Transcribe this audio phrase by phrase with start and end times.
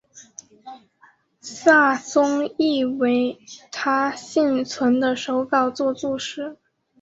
[1.41, 3.37] 萨松亦为
[3.71, 6.57] 他幸存的手稿作注释。